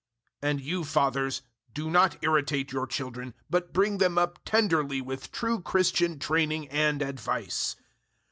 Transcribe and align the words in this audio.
006:004 0.41 0.49
And 0.49 0.61
you, 0.61 0.83
fathers, 0.83 1.41
do 1.75 1.91
not 1.91 2.17
irritate 2.23 2.71
your 2.71 2.87
children, 2.87 3.35
but 3.51 3.71
bring 3.71 3.99
them 3.99 4.17
up 4.17 4.39
tenderly 4.43 4.99
with 4.99 5.31
true 5.31 5.61
Christian 5.61 6.17
training 6.17 6.69
and 6.69 7.03
advice. 7.03 7.75